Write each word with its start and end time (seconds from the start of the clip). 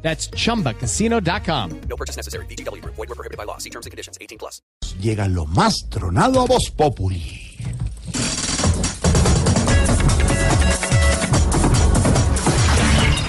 That's 0.00 0.30
chumbacasino.com. 0.30 1.80
No 1.88 1.96
purchase 1.96 2.16
necessary. 2.16 2.46
BGW. 2.46 2.82
Void 2.84 2.96
were 2.96 3.14
prohibited 3.14 3.36
by 3.36 3.44
law. 3.44 3.58
See 3.58 3.70
terms 3.70 3.84
and 3.84 3.90
conditions. 3.90 4.16
18 4.20 4.38
plus. 4.38 4.62
Llega 5.00 5.28
lo 5.28 5.46
más 5.46 5.88
tronado 5.90 6.40
a 6.40 6.46
Voz 6.46 6.70
Populi. 6.70 7.48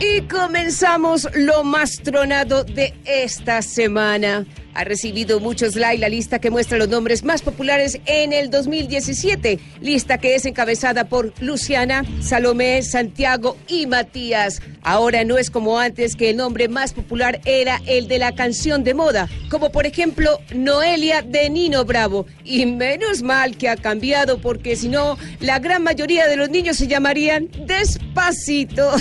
Y 0.00 0.22
comenzamos 0.22 1.28
lo 1.34 1.62
más 1.64 1.98
tronado 2.02 2.64
de 2.64 2.94
esta 3.04 3.60
semana. 3.62 4.46
Ha 4.74 4.84
recibido 4.84 5.40
muchos 5.40 5.76
likes 5.76 6.00
la 6.00 6.08
lista 6.08 6.38
que 6.38 6.50
muestra 6.50 6.78
los 6.78 6.88
nombres 6.88 7.24
más 7.24 7.42
populares 7.42 8.00
en 8.06 8.32
el 8.32 8.50
2017. 8.50 9.58
Lista 9.80 10.18
que 10.18 10.34
es 10.34 10.46
encabezada 10.46 11.04
por 11.04 11.32
Luciana, 11.40 12.04
Salomé, 12.20 12.82
Santiago 12.82 13.56
y 13.68 13.86
Matías. 13.86 14.62
Ahora 14.82 15.24
no 15.24 15.38
es 15.38 15.50
como 15.50 15.78
antes 15.78 16.16
que 16.16 16.30
el 16.30 16.36
nombre 16.36 16.68
más 16.68 16.92
popular 16.92 17.40
era 17.44 17.80
el 17.86 18.08
de 18.08 18.18
la 18.18 18.34
canción 18.34 18.84
de 18.84 18.94
moda, 18.94 19.28
como 19.50 19.70
por 19.70 19.86
ejemplo 19.86 20.38
Noelia 20.54 21.22
de 21.22 21.50
Nino 21.50 21.84
Bravo. 21.84 22.26
Y 22.44 22.66
menos 22.66 23.22
mal 23.22 23.56
que 23.56 23.68
ha 23.68 23.76
cambiado 23.76 24.38
porque 24.38 24.76
si 24.76 24.88
no, 24.88 25.18
la 25.40 25.58
gran 25.58 25.82
mayoría 25.82 26.26
de 26.26 26.36
los 26.36 26.50
niños 26.50 26.76
se 26.76 26.86
llamarían 26.86 27.48
Despacito. 27.66 28.92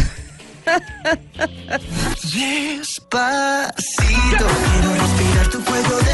Despacito, 2.33 3.67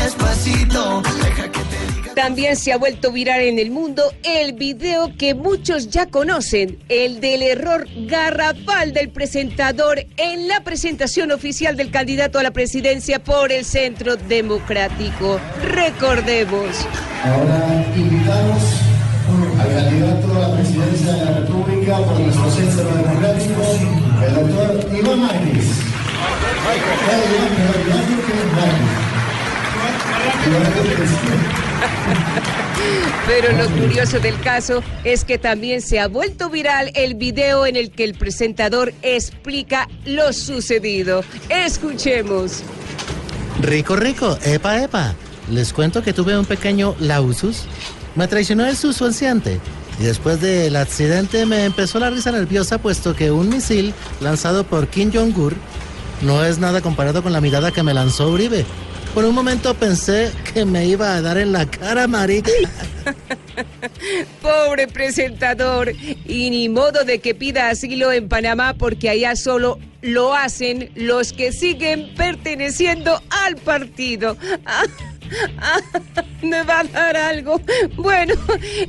despacito. 0.04 1.02
Deja 1.24 1.52
que 1.52 1.60
te 1.60 1.94
diga. 1.94 2.14
También 2.16 2.56
se 2.56 2.72
ha 2.72 2.78
vuelto 2.78 3.12
viral 3.12 3.42
en 3.42 3.60
el 3.60 3.72
mundo 3.72 4.04
el 4.24 4.54
video 4.54 5.16
que 5.18 5.36
muchos 5.36 5.90
ya 5.90 6.06
conocen, 6.06 6.80
el 6.90 7.20
del 7.20 7.42
error 7.42 7.88
garrafal 8.08 8.94
del 8.94 9.10
presentador 9.10 10.06
en 10.18 10.48
la 10.48 10.62
presentación 10.64 11.32
oficial 11.32 11.76
del 11.76 11.92
candidato 11.92 12.40
a 12.40 12.44
la 12.44 12.52
presidencia 12.52 13.24
por 13.24 13.52
el 13.52 13.66
Centro 13.66 14.16
Democrático. 14.16 15.40
Recordemos. 15.62 16.86
Ahora 17.24 17.86
invitamos 17.96 18.64
al 19.60 19.74
candidato 19.74 20.36
a 20.36 20.40
la 20.40 20.56
presidencia 20.56 21.14
de 21.14 21.26
la 21.26 21.32
República 21.40 21.98
por 21.98 22.20
nuestro 22.20 22.52
centro 22.52 22.84
democrático, 22.84 23.62
el 24.26 24.34
doctor 24.36 24.70
Iván 24.98 25.20
Magris. 25.20 25.66
Eh, 26.66 26.78
Iván, 26.78 27.02
perdón, 27.06 27.50
Iván 27.86 28.04
Duque 28.10 28.34
Magris. 28.56 29.06
Iván 29.76 29.96
Duque, 29.96 30.35
Pero 33.28 33.52
lo 33.58 33.68
curioso 33.82 34.20
del 34.20 34.40
caso 34.42 34.84
es 35.04 35.26
que 35.26 35.40
también 35.40 35.82
se 35.82 36.00
ha 36.00 36.08
vuelto 36.08 36.50
viral 36.50 36.92
el 36.94 37.16
video 37.16 37.66
en 37.66 37.76
el 37.76 37.90
que 37.92 38.04
el 38.04 38.14
presentador 38.14 38.94
explica 39.02 39.90
lo 40.06 40.32
sucedido. 40.34 41.24
Escuchemos. 41.50 42.62
Rico, 43.62 43.96
rico, 43.96 44.38
epa, 44.44 44.84
epa. 44.84 45.16
Les 45.50 45.74
cuento 45.74 46.04
que 46.04 46.14
tuve 46.14 46.38
un 46.38 46.46
pequeño 46.46 46.96
lausus. 47.00 47.64
Me 48.16 48.28
traicionó 48.28 48.66
el 48.66 48.78
subconsciente. 48.78 49.60
Y 50.00 50.04
después 50.04 50.42
del 50.42 50.76
accidente 50.76 51.46
me 51.46 51.66
empezó 51.66 52.00
la 52.00 52.10
risa 52.10 52.32
nerviosa 52.32 52.78
puesto 52.78 53.16
que 53.16 53.32
un 53.32 53.50
misil 53.50 53.94
lanzado 54.20 54.66
por 54.66 54.88
Kim 54.88 55.12
Jong-un 55.12 55.56
no 56.22 56.44
es 56.44 56.60
nada 56.60 56.82
comparado 56.82 57.24
con 57.24 57.34
la 57.34 57.42
mirada 57.42 57.72
que 57.72 57.82
me 57.84 57.94
lanzó 57.94 58.30
Uribe. 58.30 58.66
Por 59.16 59.24
un 59.24 59.34
momento 59.34 59.74
pensé 59.74 60.30
que 60.54 60.66
me 60.66 60.88
iba 60.88 61.16
a 61.16 61.22
dar 61.22 61.38
en 61.38 61.54
la 61.54 61.66
cara, 61.66 62.06
marica. 62.06 62.52
Pobre 64.42 64.90
presentador. 64.90 65.94
Y 66.26 66.50
ni 66.50 66.68
modo 66.68 67.06
de 67.06 67.20
que 67.20 67.34
pida 67.34 67.70
asilo 67.70 68.12
en 68.12 68.28
Panamá 68.28 68.74
porque 68.74 69.10
allá 69.10 69.38
solo 69.38 69.80
lo 70.02 70.34
hacen 70.34 70.92
los 70.96 71.32
que 71.32 71.54
siguen 71.54 72.14
perteneciendo 72.18 73.22
al 73.30 73.56
partido. 73.56 74.36
Ah, 74.66 74.84
ah, 75.60 75.80
me 76.42 76.64
va 76.64 76.82
a 76.82 76.84
dar 76.84 77.16
algo. 77.16 77.62
Bueno, 77.96 78.36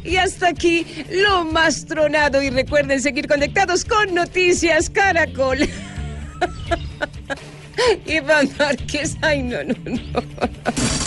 y 0.02 0.16
hasta 0.16 0.48
aquí 0.48 0.84
lo 1.08 1.44
más 1.44 1.86
tronado. 1.86 2.42
Y 2.42 2.50
recuerden 2.50 3.00
seguir 3.00 3.28
conectados 3.28 3.84
con 3.84 4.12
Noticias 4.12 4.90
Caracol. 4.90 5.58
Iván 8.06 8.48
Márquez, 8.58 9.16
ay, 9.22 9.42
no, 9.42 9.62
no, 9.62 9.74
no. 9.84 11.05